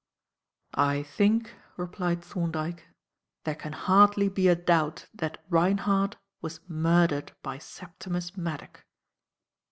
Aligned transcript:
"I 0.73 1.03
think," 1.03 1.53
replied 1.77 2.23
Thorndyke, 2.23 2.87
"there 3.43 3.53
can 3.53 3.73
hardly 3.73 4.29
be 4.29 4.47
a 4.47 4.55
doubt 4.55 5.05
that 5.13 5.45
Reinhardt 5.47 6.17
was 6.41 6.59
murdered 6.67 7.33
by 7.43 7.59
Septimus 7.59 8.35
Maddock." 8.35 8.83